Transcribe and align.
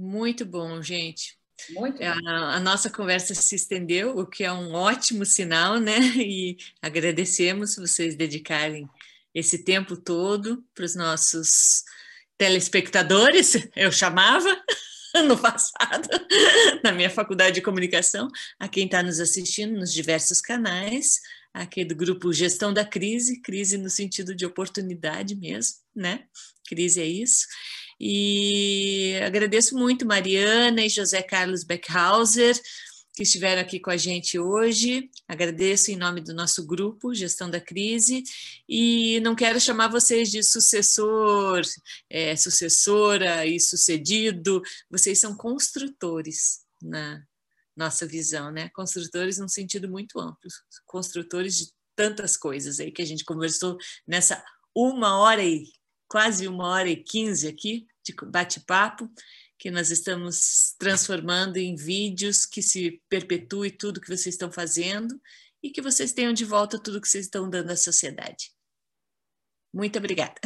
Muito 0.00 0.46
bom, 0.46 0.80
gente. 0.80 1.36
Muito 1.70 2.00
a, 2.00 2.54
a, 2.54 2.60
nossa 2.60 2.88
conversa 2.88 3.34
se 3.34 3.56
estendeu, 3.56 4.16
o 4.16 4.24
que 4.24 4.44
é 4.44 4.52
um 4.52 4.72
ótimo 4.72 5.26
sinal, 5.26 5.80
né? 5.80 5.98
E 6.16 6.56
agradecemos 6.80 7.74
vocês 7.74 8.14
dedicarem 8.14 8.88
esse 9.34 9.64
tempo 9.64 9.96
todo 9.96 10.64
para 10.72 10.84
os 10.84 10.94
nossos 10.94 11.82
telespectadores, 12.38 13.54
eu 13.74 13.90
chamava 13.90 14.48
no 15.26 15.36
passado, 15.36 16.08
na 16.84 16.92
minha 16.92 17.10
faculdade 17.10 17.56
de 17.56 17.62
comunicação, 17.62 18.28
a 18.56 18.68
quem 18.68 18.84
está 18.84 19.02
nos 19.02 19.18
assistindo 19.18 19.76
nos 19.76 19.92
diversos 19.92 20.40
canais, 20.40 21.20
aqui 21.52 21.84
do 21.84 21.96
grupo 21.96 22.32
Gestão 22.32 22.72
da 22.72 22.84
Crise, 22.84 23.42
crise 23.42 23.76
no 23.76 23.90
sentido 23.90 24.32
de 24.32 24.46
oportunidade 24.46 25.34
mesmo, 25.34 25.78
né? 25.92 26.24
Crise 26.68 27.00
é 27.00 27.06
isso. 27.06 27.48
E 28.00 29.18
agradeço 29.24 29.76
muito 29.76 30.06
Mariana 30.06 30.84
e 30.84 30.88
José 30.88 31.22
Carlos 31.22 31.64
Beckhauser, 31.64 32.58
que 33.14 33.24
estiveram 33.24 33.60
aqui 33.60 33.80
com 33.80 33.90
a 33.90 33.96
gente 33.96 34.38
hoje. 34.38 35.10
Agradeço 35.26 35.90
em 35.90 35.96
nome 35.96 36.20
do 36.20 36.32
nosso 36.32 36.64
grupo 36.64 37.12
Gestão 37.12 37.50
da 37.50 37.60
Crise 37.60 38.22
e 38.68 39.18
não 39.20 39.34
quero 39.34 39.60
chamar 39.60 39.88
vocês 39.88 40.30
de 40.30 40.40
sucessor, 40.44 41.62
é, 42.08 42.36
sucessora 42.36 43.44
e 43.44 43.58
sucedido. 43.58 44.62
Vocês 44.88 45.18
são 45.18 45.36
construtores 45.36 46.60
na 46.80 47.20
nossa 47.76 48.06
visão, 48.06 48.52
né? 48.52 48.68
Construtores 48.68 49.38
num 49.38 49.48
sentido 49.48 49.88
muito 49.88 50.20
amplo, 50.20 50.48
construtores 50.86 51.56
de 51.56 51.72
tantas 51.96 52.36
coisas 52.36 52.78
aí 52.78 52.92
que 52.92 53.02
a 53.02 53.06
gente 53.06 53.24
conversou 53.24 53.76
nessa 54.06 54.44
uma 54.72 55.18
hora 55.18 55.42
e 55.42 55.64
quase 56.08 56.46
uma 56.46 56.68
hora 56.68 56.88
e 56.88 57.02
quinze 57.02 57.48
aqui 57.48 57.84
bate-papo 58.12 59.10
que 59.58 59.70
nós 59.70 59.90
estamos 59.90 60.74
transformando 60.78 61.56
em 61.56 61.74
vídeos 61.74 62.46
que 62.46 62.62
se 62.62 63.02
perpetue 63.08 63.70
tudo 63.70 64.00
que 64.00 64.08
vocês 64.08 64.34
estão 64.34 64.52
fazendo 64.52 65.20
e 65.62 65.70
que 65.70 65.82
vocês 65.82 66.12
tenham 66.12 66.32
de 66.32 66.44
volta 66.44 66.78
tudo 66.78 67.00
que 67.00 67.08
vocês 67.08 67.24
estão 67.24 67.50
dando 67.50 67.70
à 67.70 67.76
sociedade. 67.76 68.52
Muito 69.72 69.98
obrigada. 69.98 70.40